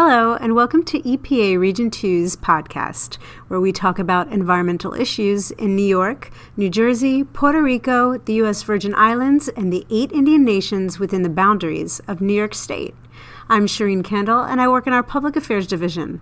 Hello, 0.00 0.36
and 0.36 0.54
welcome 0.54 0.84
to 0.84 1.02
EPA 1.02 1.58
Region 1.58 1.90
2's 1.90 2.36
podcast, 2.36 3.16
where 3.48 3.58
we 3.58 3.72
talk 3.72 3.98
about 3.98 4.32
environmental 4.32 4.94
issues 4.94 5.50
in 5.50 5.74
New 5.74 5.82
York, 5.82 6.30
New 6.56 6.70
Jersey, 6.70 7.24
Puerto 7.24 7.60
Rico, 7.60 8.16
the 8.16 8.34
U.S. 8.34 8.62
Virgin 8.62 8.94
Islands, 8.94 9.48
and 9.48 9.72
the 9.72 9.84
eight 9.90 10.12
Indian 10.12 10.44
nations 10.44 11.00
within 11.00 11.22
the 11.22 11.28
boundaries 11.28 12.00
of 12.06 12.20
New 12.20 12.32
York 12.32 12.54
State. 12.54 12.94
I'm 13.48 13.66
Shireen 13.66 14.04
Kendall, 14.04 14.44
and 14.44 14.60
I 14.60 14.68
work 14.68 14.86
in 14.86 14.92
our 14.92 15.02
Public 15.02 15.34
Affairs 15.34 15.66
Division. 15.66 16.20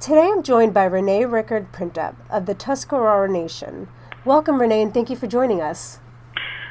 Today 0.00 0.30
I'm 0.32 0.42
joined 0.42 0.72
by 0.72 0.84
Rene 0.84 1.26
Rickard 1.26 1.72
Printup 1.72 2.14
of 2.30 2.46
the 2.46 2.54
Tuscarora 2.54 3.30
Nation. 3.30 3.86
Welcome, 4.24 4.58
Rene, 4.58 4.80
and 4.80 4.94
thank 4.94 5.10
you 5.10 5.16
for 5.16 5.26
joining 5.26 5.60
us. 5.60 5.98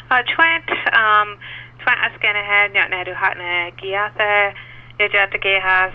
Uh, 0.09 0.23
Twent, 0.23 0.67
um, 0.95 1.37
Twent 1.79 1.99
Askanahead, 1.99 2.73
Nyatnadu 2.73 3.15
Hatna 3.15 3.79
Giatha, 3.79 4.55
Yajatagehas, 5.01 5.93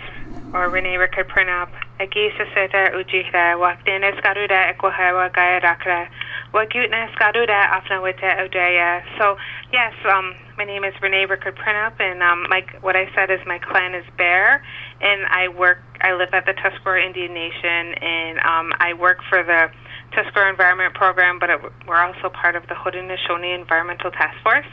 or 0.52 0.68
Rene 0.68 0.96
Rickard 0.96 1.28
Printup, 1.28 1.70
Agisa 2.00 2.44
Sita 2.54 2.90
Ujihra, 2.94 3.56
Wakdena 3.56 4.18
Skaruda 4.18 4.74
Ekwahawa 4.74 5.32
Gayarakra, 5.32 6.08
Wagutna 6.52 7.12
Skaruda 7.14 7.70
Afnawita 7.70 8.38
Odaya. 8.40 9.02
So, 9.18 9.36
yes, 9.72 9.92
um, 10.10 10.34
my 10.56 10.64
name 10.64 10.84
is 10.84 10.94
Rene 11.02 11.26
Rickard 11.26 11.56
Printup, 11.56 12.00
and 12.00 12.22
um, 12.22 12.46
my, 12.48 12.64
what 12.80 12.96
I 12.96 13.08
said 13.14 13.30
is 13.30 13.40
my 13.46 13.58
clan 13.58 13.94
is 13.94 14.04
Bear, 14.16 14.62
and 15.00 15.26
I 15.26 15.48
work, 15.48 15.78
I 16.00 16.14
live 16.14 16.30
at 16.32 16.46
the 16.46 16.52
Tuscarora 16.54 17.04
Indian 17.04 17.34
Nation, 17.34 17.94
and 18.00 18.38
um, 18.40 18.72
I 18.78 18.94
work 18.94 19.18
for 19.28 19.42
the 19.42 19.70
Tuscarora 20.12 20.50
Environment 20.50 20.94
Program, 20.94 21.38
but 21.38 21.50
it, 21.50 21.60
we're 21.86 22.02
also 22.02 22.28
part 22.30 22.56
of 22.56 22.62
the 22.68 22.74
Haudenosaunee 22.74 23.54
Environmental 23.58 24.10
Task 24.10 24.36
Force. 24.42 24.66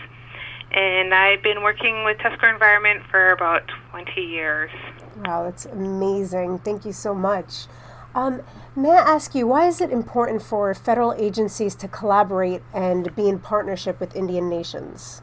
And 0.73 1.13
I've 1.13 1.43
been 1.43 1.61
working 1.61 2.03
with 2.03 2.17
Tuscarora 2.17 2.53
Environment 2.53 3.03
for 3.11 3.31
about 3.31 3.63
20 3.91 4.21
years. 4.21 4.71
Wow, 5.17 5.43
that's 5.43 5.65
amazing. 5.65 6.59
Thank 6.59 6.85
you 6.85 6.91
so 6.91 7.13
much. 7.13 7.67
Um, 8.15 8.41
may 8.75 8.91
I 8.91 8.97
ask 8.97 9.35
you, 9.35 9.47
why 9.47 9.67
is 9.67 9.81
it 9.81 9.91
important 9.91 10.41
for 10.41 10.73
federal 10.73 11.13
agencies 11.13 11.75
to 11.75 11.87
collaborate 11.87 12.61
and 12.73 13.15
be 13.15 13.27
in 13.27 13.39
partnership 13.39 13.99
with 13.99 14.15
Indian 14.15 14.49
nations? 14.49 15.21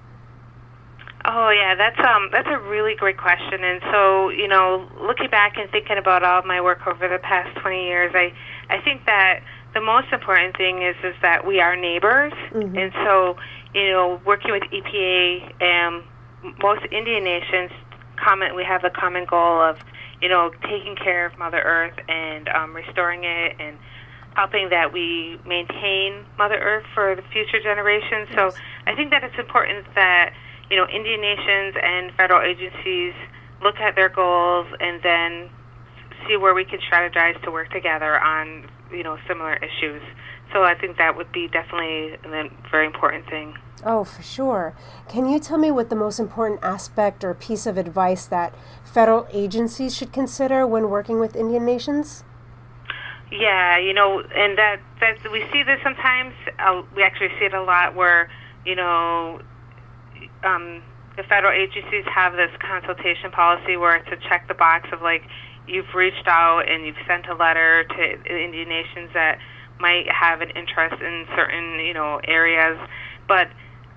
Oh 1.24 1.50
yeah, 1.50 1.74
that's 1.74 1.98
um 2.00 2.30
that's 2.32 2.48
a 2.48 2.58
really 2.58 2.94
great 2.94 3.18
question. 3.18 3.62
And 3.62 3.82
so, 3.92 4.30
you 4.30 4.48
know, 4.48 4.88
looking 5.02 5.28
back 5.28 5.58
and 5.58 5.70
thinking 5.70 5.98
about 5.98 6.22
all 6.24 6.38
of 6.38 6.46
my 6.46 6.62
work 6.62 6.86
over 6.86 7.08
the 7.08 7.18
past 7.18 7.54
20 7.60 7.84
years, 7.84 8.12
I 8.14 8.32
I 8.70 8.80
think 8.80 9.04
that 9.04 9.40
the 9.74 9.82
most 9.82 10.06
important 10.12 10.56
thing 10.56 10.82
is 10.82 10.96
is 11.04 11.14
that 11.20 11.46
we 11.46 11.60
are 11.60 11.76
neighbors, 11.76 12.32
mm-hmm. 12.52 12.76
and 12.76 12.92
so 13.04 13.36
you 13.74 13.90
know, 13.90 14.20
working 14.26 14.52
with 14.52 14.62
EPA 14.64 15.52
and 15.60 16.02
most 16.62 16.82
Indian 16.90 17.24
nations, 17.24 17.70
common 18.16 18.54
we 18.54 18.64
have 18.64 18.84
a 18.84 18.90
common 18.90 19.24
goal 19.24 19.60
of 19.60 19.76
you 20.20 20.28
know 20.28 20.50
taking 20.62 20.96
care 20.96 21.26
of 21.26 21.38
Mother 21.38 21.60
Earth 21.60 21.98
and 22.08 22.48
um, 22.48 22.74
restoring 22.74 23.24
it 23.24 23.56
and 23.58 23.76
helping 24.34 24.68
that 24.70 24.92
we 24.92 25.38
maintain 25.46 26.24
Mother 26.38 26.58
Earth 26.58 26.84
for 26.94 27.16
the 27.16 27.22
future 27.32 27.60
generations. 27.62 28.28
Yes. 28.30 28.36
So 28.36 28.54
I 28.86 28.94
think 28.94 29.10
that 29.10 29.24
it's 29.24 29.38
important 29.38 29.86
that 29.94 30.32
you 30.70 30.76
know 30.76 30.86
Indian 30.88 31.20
nations 31.20 31.76
and 31.82 32.12
federal 32.16 32.42
agencies 32.42 33.14
look 33.62 33.76
at 33.80 33.94
their 33.94 34.08
goals 34.08 34.66
and 34.80 35.02
then 35.02 35.50
see 36.26 36.36
where 36.36 36.54
we 36.54 36.64
can 36.64 36.78
strategize 36.80 37.40
to 37.42 37.50
work 37.50 37.70
together 37.70 38.18
on 38.20 38.66
you 38.92 39.02
know 39.02 39.18
similar 39.26 39.54
issues. 39.56 40.02
So 40.52 40.64
I 40.64 40.74
think 40.74 40.98
that 40.98 41.16
would 41.16 41.30
be 41.32 41.48
definitely 41.48 42.14
a 42.24 42.50
very 42.70 42.86
important 42.86 43.28
thing. 43.28 43.56
Oh, 43.84 44.04
for 44.04 44.22
sure. 44.22 44.74
Can 45.08 45.28
you 45.28 45.38
tell 45.38 45.56
me 45.56 45.70
what 45.70 45.88
the 45.88 45.96
most 45.96 46.18
important 46.18 46.60
aspect 46.62 47.24
or 47.24 47.32
piece 47.34 47.66
of 47.66 47.78
advice 47.78 48.26
that 48.26 48.54
federal 48.84 49.26
agencies 49.32 49.96
should 49.96 50.12
consider 50.12 50.66
when 50.66 50.90
working 50.90 51.18
with 51.18 51.34
Indian 51.34 51.64
nations? 51.64 52.24
Yeah, 53.30 53.78
you 53.78 53.94
know, 53.94 54.20
and 54.20 54.58
that 54.58 54.80
that 55.00 55.18
we 55.30 55.44
see 55.52 55.62
this 55.62 55.78
sometimes. 55.84 56.34
Uh, 56.58 56.82
we 56.96 57.02
actually 57.02 57.30
see 57.38 57.44
it 57.44 57.54
a 57.54 57.62
lot 57.62 57.94
where, 57.94 58.28
you 58.66 58.74
know, 58.74 59.40
um, 60.42 60.82
the 61.16 61.22
federal 61.22 61.52
agencies 61.52 62.04
have 62.12 62.34
this 62.34 62.50
consultation 62.58 63.30
policy 63.30 63.76
where 63.76 63.96
it's 63.96 64.08
a 64.08 64.28
check 64.28 64.48
the 64.48 64.54
box 64.54 64.88
of 64.92 65.00
like 65.00 65.22
you've 65.68 65.94
reached 65.94 66.26
out 66.26 66.68
and 66.68 66.84
you've 66.84 67.00
sent 67.06 67.26
a 67.28 67.34
letter 67.34 67.84
to 67.84 68.42
Indian 68.44 68.68
nations 68.68 69.10
that 69.14 69.38
might 69.80 70.10
have 70.10 70.40
an 70.40 70.50
interest 70.50 71.00
in 71.00 71.26
certain 71.34 71.80
you 71.80 71.94
know 71.94 72.20
areas, 72.24 72.78
but 73.28 73.48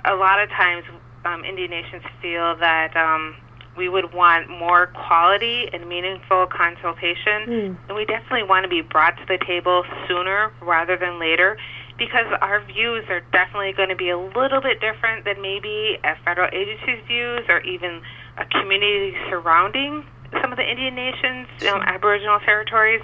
a 0.06 0.16
lot 0.16 0.42
of 0.42 0.50
times 0.50 0.84
um, 1.26 1.44
Indian 1.46 1.70
nations 1.70 2.04
feel 2.22 2.56
that 2.58 2.96
um, 2.96 3.36
we 3.78 3.90
would 3.90 4.14
want 4.14 4.50
more 4.50 4.88
quality 4.88 5.70
and 5.74 5.88
meaningful 5.88 6.48
consultation, 6.48 7.48
mm. 7.48 7.78
and 7.88 7.96
we 7.96 8.06
definitely 8.06 8.44
want 8.44 8.64
to 8.64 8.70
be 8.70 8.82
brought 8.82 9.18
to 9.18 9.26
the 9.28 9.38
table 9.46 9.84
sooner 10.08 10.52
rather 10.62 10.98
than 10.98 11.20
later 11.20 11.58
because 11.98 12.26
our 12.42 12.64
views 12.66 13.06
are 13.10 13.22
definitely 13.32 13.72
going 13.74 13.90
to 13.90 13.96
be 13.96 14.10
a 14.10 14.18
little 14.18 14.62
bit 14.62 14.82
different 14.82 15.26
than 15.26 15.42
maybe 15.42 15.98
a 16.04 16.16
federal 16.26 16.50
agency's 16.52 17.06
views 17.08 17.42
or 17.50 17.62
even 17.62 18.02
a 18.38 18.46
community 18.46 19.16
surrounding 19.30 20.04
some 20.42 20.52
of 20.52 20.58
the 20.58 20.70
Indian 20.70 20.96
nations, 20.96 21.48
um, 21.70 21.82
Aboriginal 21.82 22.40
territories. 22.40 23.02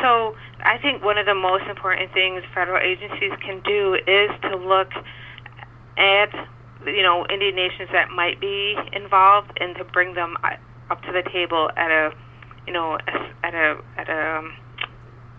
So 0.00 0.36
I 0.64 0.78
think 0.78 1.02
one 1.04 1.18
of 1.18 1.26
the 1.26 1.34
most 1.34 1.64
important 1.68 2.12
things 2.12 2.42
federal 2.54 2.78
agencies 2.78 3.32
can 3.44 3.60
do 3.60 3.94
is 4.06 4.30
to 4.42 4.56
look 4.56 4.90
at 5.96 6.32
you 6.86 7.02
know 7.02 7.26
Indian 7.30 7.54
nations 7.54 7.88
that 7.92 8.10
might 8.10 8.40
be 8.40 8.76
involved 8.92 9.52
and 9.60 9.76
to 9.76 9.84
bring 9.84 10.14
them 10.14 10.36
uh, 10.42 10.56
up 10.90 11.02
to 11.02 11.12
the 11.12 11.22
table 11.30 11.70
at 11.76 11.90
a 11.90 12.12
you 12.66 12.72
know 12.72 12.98
at 13.42 13.54
a 13.54 13.80
at 13.96 14.08
a 14.08 14.38
um, 14.38 14.52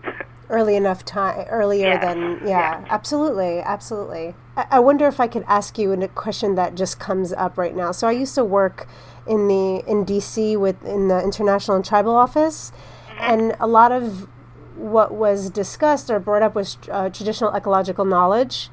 early 0.50 0.76
enough 0.76 1.04
time 1.04 1.46
earlier 1.48 1.88
yeah. 1.88 1.98
than 1.98 2.38
yeah, 2.42 2.48
yeah, 2.48 2.84
absolutely 2.90 3.60
absolutely 3.60 4.34
I, 4.56 4.66
I 4.72 4.80
wonder 4.80 5.06
if 5.06 5.20
i 5.20 5.26
could 5.26 5.44
ask 5.46 5.78
you 5.78 5.92
a 5.92 6.08
question 6.08 6.54
that 6.56 6.74
just 6.74 7.00
comes 7.00 7.32
up 7.32 7.56
right 7.56 7.74
now 7.74 7.92
so 7.92 8.06
i 8.06 8.12
used 8.12 8.34
to 8.34 8.44
work 8.44 8.86
in 9.26 9.48
the 9.48 9.82
in 9.86 10.04
dc 10.04 10.58
with 10.58 10.84
in 10.84 11.08
the 11.08 11.22
international 11.22 11.76
and 11.76 11.84
tribal 11.84 12.14
office 12.14 12.72
mm-hmm. 13.08 13.18
and 13.20 13.56
a 13.58 13.66
lot 13.66 13.90
of 13.90 14.28
what 14.76 15.12
was 15.12 15.50
discussed 15.50 16.10
or 16.10 16.18
brought 16.18 16.42
up 16.42 16.54
was 16.54 16.78
uh, 16.90 17.08
traditional 17.08 17.54
ecological 17.54 18.04
knowledge 18.04 18.70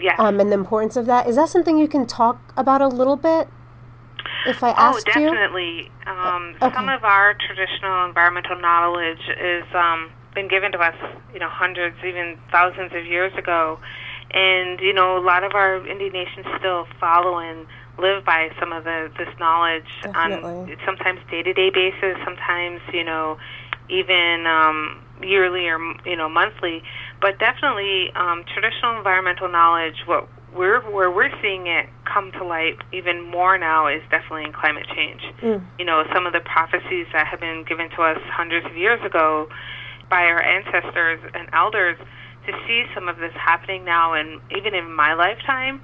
yeah. 0.00 0.14
um, 0.18 0.40
and 0.40 0.50
the 0.50 0.54
importance 0.54 0.96
of 0.96 1.06
that 1.06 1.26
is 1.26 1.36
that 1.36 1.48
something 1.48 1.78
you 1.78 1.88
can 1.88 2.06
talk 2.06 2.52
about 2.56 2.80
a 2.80 2.88
little 2.88 3.16
bit 3.16 3.48
if 4.46 4.62
i 4.62 4.70
oh, 4.70 4.74
asked 4.76 5.06
you 5.08 5.12
oh 5.28 5.32
definitely 5.32 5.90
um, 6.06 6.54
okay. 6.60 6.74
some 6.74 6.88
of 6.88 7.04
our 7.04 7.34
traditional 7.34 8.04
environmental 8.06 8.58
knowledge 8.60 9.22
is 9.40 9.64
um, 9.74 10.10
been 10.34 10.48
given 10.48 10.72
to 10.72 10.78
us, 10.78 10.94
you 11.32 11.38
know, 11.38 11.48
hundreds, 11.48 11.96
even 12.04 12.38
thousands 12.50 12.92
of 12.94 13.06
years 13.06 13.32
ago. 13.36 13.78
And, 14.32 14.80
you 14.80 14.92
know, 14.92 15.18
a 15.18 15.24
lot 15.24 15.44
of 15.44 15.52
our 15.54 15.86
Indian 15.86 16.12
nations 16.12 16.46
still 16.58 16.86
follow 16.98 17.38
and 17.38 17.66
live 17.98 18.24
by 18.24 18.48
some 18.58 18.72
of 18.72 18.84
the 18.84 19.12
this 19.18 19.28
knowledge 19.38 19.84
Definitely. 20.02 20.72
on 20.72 20.76
sometimes 20.86 21.20
day 21.30 21.42
to 21.42 21.52
day 21.52 21.70
basis, 21.70 22.16
sometimes, 22.24 22.80
you 22.92 23.04
know, 23.04 23.36
even 23.92 24.46
um, 24.46 25.04
yearly 25.22 25.68
or, 25.68 25.78
you 26.06 26.16
know, 26.16 26.28
monthly. 26.28 26.82
But 27.20 27.38
definitely 27.38 28.10
um, 28.16 28.44
traditional 28.52 28.96
environmental 28.96 29.48
knowledge, 29.48 30.02
what 30.06 30.28
we're 30.54 30.80
where 30.90 31.10
we're 31.10 31.32
seeing 31.40 31.66
it 31.66 31.86
come 32.04 32.32
to 32.32 32.44
light 32.44 32.76
even 32.92 33.22
more 33.30 33.56
now 33.56 33.86
is 33.86 34.02
definitely 34.10 34.44
in 34.44 34.52
climate 34.52 34.86
change. 34.94 35.22
Mm. 35.40 35.64
You 35.78 35.84
know, 35.84 36.04
some 36.12 36.26
of 36.26 36.32
the 36.32 36.40
prophecies 36.40 37.06
that 37.12 37.26
have 37.26 37.40
been 37.40 37.64
given 37.68 37.88
to 37.90 38.02
us 38.02 38.18
hundreds 38.24 38.66
of 38.66 38.76
years 38.76 39.00
ago 39.04 39.48
by 40.10 40.24
our 40.24 40.42
ancestors 40.42 41.20
and 41.32 41.48
elders 41.52 41.96
to 42.46 42.52
see 42.66 42.84
some 42.94 43.08
of 43.08 43.18
this 43.18 43.32
happening 43.34 43.84
now 43.84 44.14
and 44.14 44.40
even 44.56 44.74
in 44.74 44.92
my 44.92 45.14
lifetime 45.14 45.80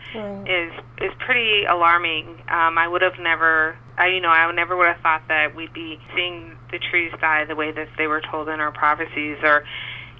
is 0.46 0.72
is 1.00 1.12
pretty 1.18 1.64
alarming. 1.64 2.26
Um, 2.48 2.78
I 2.78 2.88
would 2.88 3.02
have 3.02 3.18
never, 3.20 3.76
I 3.96 4.08
you 4.08 4.20
know, 4.20 4.30
I 4.30 4.50
never 4.52 4.76
would 4.76 4.88
have 4.88 5.00
thought 5.00 5.22
that 5.28 5.54
we'd 5.54 5.72
be 5.72 6.00
seeing 6.14 6.56
the 6.70 6.78
trees 6.78 7.12
die 7.20 7.44
the 7.44 7.54
way 7.54 7.70
that 7.70 7.88
they 7.96 8.06
were 8.06 8.20
told 8.20 8.48
in 8.48 8.60
our 8.60 8.72
prophecies, 8.72 9.38
or 9.42 9.64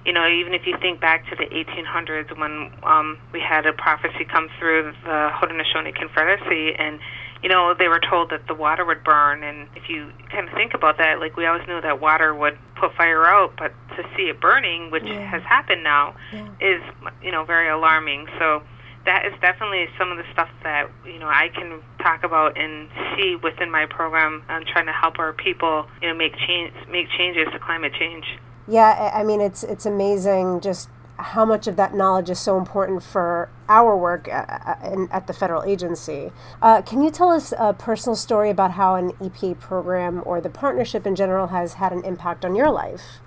you 0.05 0.13
know, 0.13 0.25
even 0.27 0.53
if 0.53 0.65
you 0.65 0.77
think 0.79 1.01
back 1.01 1.29
to 1.29 1.35
the 1.35 1.45
1800s 1.45 2.37
when 2.39 2.71
um, 2.83 3.19
we 3.33 3.41
had 3.41 3.65
a 3.65 3.73
prophecy 3.73 4.23
come 4.23 4.47
through 4.57 4.93
the 5.03 5.29
Haudenosaunee 5.35 5.93
Confederacy 5.93 6.73
and 6.77 6.99
you 7.43 7.47
know, 7.47 7.73
they 7.77 7.87
were 7.87 8.01
told 8.01 8.31
that 8.31 8.47
the 8.47 8.53
water 8.53 8.83
would 8.83 9.03
burn. 9.03 9.43
And 9.43 9.67
if 9.75 9.89
you 9.89 10.11
kind 10.29 10.47
of 10.47 10.53
think 10.55 10.73
about 10.73 10.97
that, 10.97 11.19
like 11.19 11.37
we 11.37 11.45
always 11.45 11.65
knew 11.67 11.79
that 11.81 12.01
water 12.01 12.35
would 12.35 12.57
put 12.75 12.93
fire 12.95 13.25
out, 13.25 13.53
but 13.57 13.73
to 14.01 14.09
see 14.15 14.23
it 14.23 14.39
burning, 14.39 14.91
which 14.91 15.03
yeah. 15.05 15.29
has 15.29 15.43
happened 15.43 15.83
now, 15.83 16.15
yeah. 16.33 16.47
is, 16.59 16.81
you 17.23 17.31
know, 17.31 17.43
very 17.45 17.69
alarming. 17.69 18.27
So 18.37 18.63
that 19.05 19.25
is 19.25 19.33
definitely 19.41 19.87
some 19.97 20.11
of 20.11 20.17
the 20.17 20.25
stuff 20.33 20.49
that, 20.63 20.89
you 21.05 21.19
know, 21.19 21.27
I 21.27 21.49
can 21.49 21.81
talk 22.01 22.23
about 22.23 22.57
and 22.57 22.89
see 23.15 23.35
within 23.35 23.71
my 23.71 23.85
program. 23.85 24.43
I'm 24.47 24.65
trying 24.65 24.85
to 24.87 24.93
help 24.93 25.19
our 25.19 25.33
people, 25.33 25.87
you 26.01 26.09
know, 26.09 26.15
make 26.15 26.35
change, 26.47 26.73
make 26.89 27.07
changes 27.17 27.47
to 27.51 27.59
climate 27.59 27.93
change. 27.97 28.25
Yeah, 28.67 29.11
I 29.13 29.23
mean, 29.23 29.41
it's 29.41 29.63
it's 29.63 29.87
amazing 29.87 30.61
just 30.61 30.89
how 31.19 31.43
much 31.43 31.67
of 31.67 31.75
that 31.75 31.93
knowledge 31.93 32.29
is 32.29 32.39
so 32.39 32.57
important 32.57 33.03
for 33.03 33.49
our 33.67 33.95
work 33.97 34.27
at, 34.29 34.79
at 35.11 35.27
the 35.27 35.33
federal 35.33 35.63
agency. 35.63 36.31
Uh, 36.61 36.81
can 36.81 37.01
you 37.01 37.11
tell 37.11 37.29
us 37.29 37.53
a 37.57 37.73
personal 37.73 38.15
story 38.15 38.49
about 38.49 38.71
how 38.71 38.95
an 38.95 39.11
EPA 39.13 39.59
program 39.59 40.23
or 40.25 40.39
the 40.39 40.49
partnership 40.49 41.05
in 41.05 41.15
general 41.15 41.47
has 41.47 41.73
had 41.73 41.91
an 41.91 42.03
impact 42.05 42.45
on 42.45 42.55
your 42.55 42.71
life? 42.71 43.19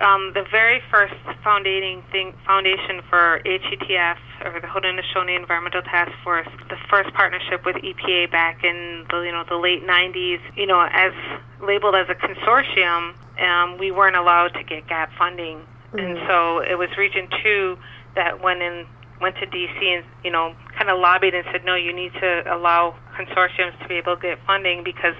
Um, 0.00 0.30
the 0.32 0.44
very 0.48 0.80
first 0.92 1.14
founding 1.42 2.04
thing, 2.12 2.32
foundation 2.46 3.02
for 3.10 3.40
HETF, 3.44 4.18
or 4.44 4.60
the 4.60 4.68
Haudenosaunee 4.68 5.36
Environmental 5.36 5.82
Task 5.82 6.12
Force, 6.22 6.46
the 6.68 6.76
first 6.88 7.12
partnership 7.14 7.66
with 7.66 7.74
EPA 7.76 8.30
back 8.30 8.62
in 8.62 9.04
the 9.10 9.20
you 9.22 9.32
know 9.32 9.42
the 9.48 9.56
late 9.56 9.84
90s, 9.84 10.38
you 10.56 10.66
know, 10.66 10.86
as 10.92 11.12
labeled 11.60 11.96
as 11.96 12.06
a 12.08 12.14
consortium, 12.14 13.14
um, 13.42 13.76
we 13.78 13.90
weren't 13.90 14.14
allowed 14.14 14.54
to 14.54 14.62
get 14.62 14.86
GAP 14.86 15.10
funding, 15.18 15.58
mm-hmm. 15.58 15.98
and 15.98 16.18
so 16.28 16.60
it 16.60 16.78
was 16.78 16.88
Region 16.96 17.26
Two 17.42 17.76
that 18.14 18.40
went 18.40 18.62
in 18.62 18.86
went 19.20 19.34
to 19.36 19.46
DC 19.46 19.82
and 19.82 20.04
you 20.22 20.30
know 20.30 20.54
kind 20.78 20.90
of 20.90 21.00
lobbied 21.00 21.34
and 21.34 21.44
said, 21.50 21.64
no, 21.64 21.74
you 21.74 21.92
need 21.92 22.12
to 22.14 22.54
allow 22.54 22.94
consortiums 23.18 23.76
to 23.82 23.88
be 23.88 23.96
able 23.96 24.14
to 24.14 24.22
get 24.22 24.38
funding 24.46 24.84
because 24.84 25.14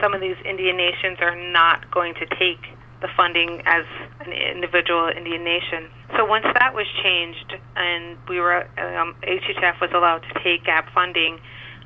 some 0.00 0.14
of 0.14 0.20
these 0.20 0.36
Indian 0.44 0.76
nations 0.76 1.18
are 1.20 1.34
not 1.34 1.90
going 1.90 2.14
to 2.14 2.26
take 2.38 2.62
the 3.00 3.08
funding 3.16 3.62
as 3.66 3.84
an 4.20 4.32
individual 4.32 5.10
Indian 5.14 5.44
nation. 5.44 5.88
So 6.16 6.24
once 6.24 6.44
that 6.54 6.74
was 6.74 6.86
changed 7.02 7.54
and 7.76 8.18
we 8.28 8.40
were 8.40 8.64
um, 8.78 9.16
HHF 9.22 9.80
was 9.80 9.90
allowed 9.94 10.22
to 10.32 10.44
take 10.44 10.64
gap 10.64 10.92
funding, 10.92 11.40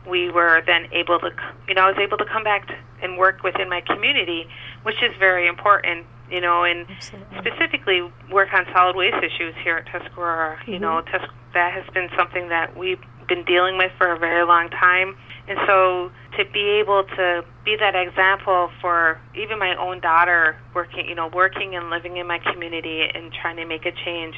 we 0.09 0.31
were 0.31 0.63
then 0.67 0.89
able 0.93 1.19
to, 1.21 1.31
you 1.69 1.75
know, 1.75 1.83
I 1.83 1.91
was 1.91 1.99
able 1.99 2.19
to 2.19 2.25
come 2.25 2.45
back 2.45 2.69
and 3.03 3.17
work 3.17 3.43
within 3.43 3.69
my 3.69 3.81
community, 3.81 4.47
which 4.83 5.03
is 5.03 5.13
very 5.19 5.47
important, 5.47 6.07
you 6.31 6.41
know, 6.41 6.65
and 6.65 6.87
Absolutely. 6.91 7.39
specifically 7.39 8.13
work 8.31 8.53
on 8.53 8.67
solid 8.73 8.97
waste 8.97 9.17
issues 9.23 9.55
here 9.63 9.77
at 9.77 9.87
Tuscarora. 9.87 10.57
Mm-hmm. 10.57 10.73
You 10.73 10.79
know, 10.79 11.01
Tus- 11.03 11.31
that 11.55 11.73
has 11.73 11.85
been 11.95 12.09
something 12.17 12.49
that 12.49 12.77
we've 12.77 13.01
been 13.29 13.45
dealing 13.45 13.79
with 13.79 13.93
for 13.99 14.13
a 14.13 14.19
very 14.19 14.45
long 14.45 14.71
time. 14.71 15.17
And 15.47 15.59
so 15.67 16.11
to 16.39 16.45
be 16.53 16.81
able 16.81 17.05
to 17.05 17.45
be 17.65 17.77
that 17.77 17.95
example 17.95 18.71
for 18.81 19.21
even 19.35 19.59
my 19.59 19.77
own 19.77 20.01
daughter 20.01 20.57
working, 20.75 21.07
you 21.07 21.15
know, 21.15 21.29
working 21.29 21.77
and 21.77 21.91
living 21.91 22.17
in 22.17 22.27
my 22.27 22.39
community 22.39 23.03
and 23.03 23.33
trying 23.33 23.57
to 23.57 23.67
make 23.67 23.85
a 23.85 23.93
change 23.93 24.37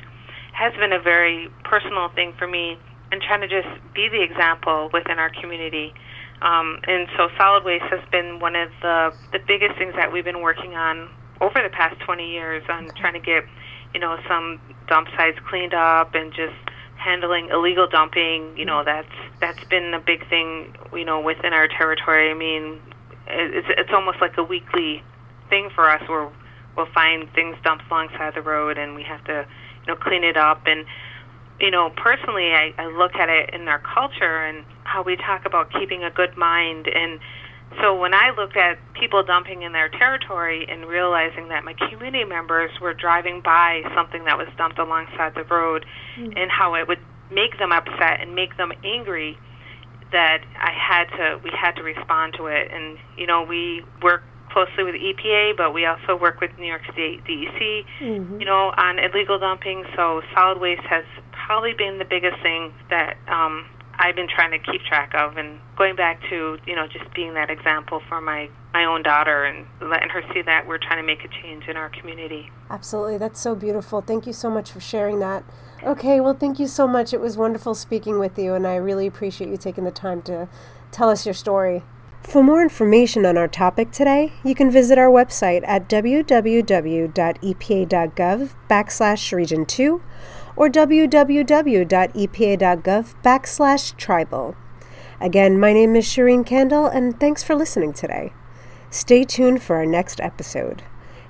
has 0.53 0.73
been 0.75 0.93
a 0.93 1.01
very 1.01 1.49
personal 1.65 2.09
thing 2.09 2.33
for 2.39 2.47
me 2.47 2.79
and 3.13 3.23
trying 3.23 3.41
to 3.41 3.49
just 3.49 3.69
be 3.95 4.09
the 4.09 4.23
example 4.23 4.91
within 4.93 5.19
our 5.19 5.31
community. 5.31 5.95
Um, 6.43 6.81
and 6.89 7.09
so 7.17 7.29
solid 7.39 7.65
waste 7.65 7.85
has 7.85 8.01
been 8.11 8.41
one 8.41 8.57
of 8.57 8.71
the, 8.83 9.15
the 9.33 9.39
biggest 9.47 9.79
things 9.79 9.95
that 9.97 10.13
we've 10.13 10.25
been 10.25 10.43
working 10.43 10.75
on 10.75 11.09
over 11.41 11.63
the 11.63 11.71
past 11.71 12.01
20 12.01 12.29
years 12.29 12.65
on 12.69 12.91
trying 12.97 13.15
to 13.15 13.21
get, 13.21 13.45
you 13.95 14.01
know, 14.01 14.19
some 14.29 14.61
dump 14.89 15.09
sites 15.17 15.39
cleaned 15.49 15.75
up 15.75 16.15
and 16.15 16.33
just 16.33 16.55
handling 17.07 17.49
illegal 17.51 17.87
dumping, 17.87 18.57
you 18.59 18.65
know, 18.65 18.83
mm-hmm. 18.83 18.91
that's 18.91 19.15
that's 19.41 19.69
been 19.69 19.95
a 19.95 20.01
big 20.01 20.29
thing, 20.29 20.75
you 20.93 21.05
know, 21.05 21.21
within 21.21 21.53
our 21.53 21.69
territory. 21.69 22.31
I 22.31 22.35
mean, 22.35 22.81
it's 23.29 23.69
it's 23.79 23.91
almost 23.95 24.21
like 24.21 24.37
a 24.37 24.43
weekly 24.43 25.03
thing 25.49 25.71
for 25.75 25.89
us 25.89 26.03
where 26.09 26.29
we'll 26.77 26.93
find 26.93 27.33
things 27.33 27.57
dumped 27.63 27.85
alongside 27.89 28.35
the 28.35 28.43
road 28.43 28.77
and 28.77 28.97
we 28.97 29.05
have 29.05 29.23
to, 29.25 29.47
you 29.87 29.87
know, 29.87 29.97
clean 29.97 30.25
it 30.25 30.37
up 30.37 30.67
and 30.67 30.85
you 31.61 31.71
know, 31.71 31.89
personally 31.97 32.53
I, 32.53 32.75
I 32.77 32.87
look 32.89 33.15
at 33.15 33.31
it 33.31 33.55
in 33.55 33.67
our 33.69 33.79
culture 33.79 34.45
and 34.45 34.65
how 34.85 35.03
we 35.03 35.17
talk 35.17 35.47
about 35.47 35.73
keeping 35.73 36.05
a 36.05 36.11
good 36.11 36.37
mind 36.37 36.87
and 36.87 37.19
so 37.81 37.99
when 37.99 38.15
I 38.15 38.31
looked 38.31 38.57
at 38.57 38.79
people 38.95 39.23
dumping 39.23 39.63
in 39.63 39.73
their 39.73 39.89
territory 39.89 40.67
and 40.69 40.87
realizing 40.87 41.49
that 41.49 41.65
my 41.65 41.75
community 41.75 42.25
members 42.25 42.71
were 42.81 42.95
driving 42.95 43.41
by 43.41 43.83
something 43.95 44.25
that 44.25 44.39
was 44.39 44.49
dumped 44.57 44.79
alongside 44.79 45.35
the 45.35 45.45
road 45.45 45.85
mm. 46.17 46.33
and 46.37 46.51
how 46.51 46.75
it 46.75 46.87
would 46.89 47.01
make 47.31 47.59
them 47.59 47.73
upset 47.73 48.21
and 48.21 48.35
make 48.35 48.57
them 48.57 48.73
angry 48.85 49.37
that 50.13 50.45
I 50.57 50.71
had 50.73 51.05
to 51.17 51.41
we 51.43 51.51
had 51.51 51.73
to 51.77 51.83
respond 51.83 52.35
to 52.39 52.47
it 52.47 52.71
and 52.73 52.99
you 53.19 53.27
know 53.27 53.43
we 53.43 53.85
work 54.01 54.23
closely 54.51 54.85
with 54.85 54.95
EPA 54.95 55.57
but 55.57 55.75
we 55.75 55.85
also 55.85 56.17
work 56.17 56.41
with 56.41 56.57
New 56.59 56.67
York 56.67 56.83
State 56.93 57.25
DEC 57.25 57.85
mm-hmm. 58.01 58.41
you 58.41 58.47
know 58.47 58.73
on 58.77 58.99
illegal 59.01 59.39
dumping 59.39 59.85
so 59.97 60.23
solid 60.33 60.61
waste 60.61 60.83
has 60.83 61.05
probably 61.33 61.75
been 61.75 61.99
the 61.99 62.05
biggest 62.05 62.41
thing 62.43 62.73
that 62.91 63.17
um, 63.27 63.67
I've 63.99 64.15
been 64.15 64.29
trying 64.29 64.51
to 64.51 64.59
keep 64.59 64.83
track 64.83 65.15
of 65.15 65.37
and 65.37 65.59
going 65.77 65.97
back 65.97 66.21
to, 66.29 66.59
you 66.67 66.77
know, 66.77 66.87
just 66.87 67.13
being 67.15 67.35
that 67.35 67.51
example 67.51 68.01
for 68.09 68.21
my 68.21 68.49
my 68.73 68.85
own 68.85 69.03
daughter 69.03 69.45
and 69.45 69.67
letting 69.81 70.11
her 70.11 70.23
see 70.35 70.43
that 70.43 70.67
we're 70.67 70.77
trying 70.77 70.99
to 70.99 71.03
make 71.03 71.25
a 71.25 71.29
change 71.29 71.67
in 71.67 71.79
our 71.79 71.89
community. 71.89 72.51
Absolutely. 72.69 73.17
That's 73.17 73.41
so 73.41 73.55
beautiful. 73.55 74.03
Thank 74.03 74.27
you 74.27 74.35
so 74.35 74.51
much 74.51 74.71
for 74.71 74.81
sharing 74.81 75.19
that. 75.21 75.45
Okay, 75.83 76.21
well, 76.21 76.35
thank 76.35 76.59
you 76.59 76.67
so 76.67 76.87
much. 76.87 77.15
It 77.15 77.21
was 77.21 77.39
wonderful 77.39 77.75
speaking 77.75 78.19
with 78.19 78.39
you 78.39 78.53
and 78.53 78.67
I 78.67 78.77
really 78.77 79.07
appreciate 79.07 79.49
you 79.49 79.57
taking 79.57 79.85
the 79.85 79.91
time 79.91 80.21
to 80.23 80.49
tell 80.91 81.09
us 81.09 81.25
your 81.25 81.35
story. 81.35 81.85
For 82.23 82.43
more 82.43 82.61
information 82.61 83.25
on 83.25 83.39
our 83.39 83.47
topic 83.47 83.93
today, 83.93 84.33
you 84.45 84.55
can 84.55 84.69
visit 84.71 84.99
our 84.99 85.09
website 85.09 85.63
at 85.65 85.89
www.epa.gov 85.89 87.15
backslash 88.69 89.33
region 89.33 89.65
2 89.65 90.03
or 90.57 90.69
www.epa.gov 90.69 91.85
backslash 93.23 93.97
tribal. 93.97 94.57
Again, 95.21 95.61
my 95.61 95.73
name 95.73 95.95
is 95.97 96.05
Shireen 96.07 96.45
Kendall, 96.45 96.87
and 96.87 97.19
thanks 97.21 97.43
for 97.43 97.55
listening 97.55 97.93
today. 97.93 98.33
Stay 98.91 99.25
tuned 99.25 99.63
for 99.63 99.77
our 99.77 99.87
next 99.87 100.21
episode. 100.21 100.83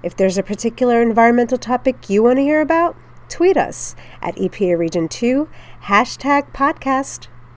If 0.03 0.17
there's 0.17 0.39
a 0.39 0.43
particular 0.43 1.03
environmental 1.03 1.59
topic 1.59 2.09
you 2.09 2.23
want 2.23 2.39
to 2.39 2.43
hear 2.43 2.61
about, 2.61 2.97
tweet 3.29 3.57
us 3.57 3.97
at 4.23 4.37
EPA 4.37 4.79
Region 4.79 5.09
2, 5.09 5.49
hashtag 5.85 6.53
podcast. 6.53 7.29